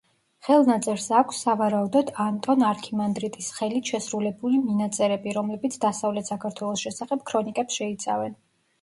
[0.45, 8.39] ხელნაწერს აქვს, სავარაუდოდ, ანტონ არქიმანდრიტის ხელით შერულებული მინაწერები, რომლებიც დასავლეთ საქართველოს შესახებ ქრონიკებს შეიცავენ.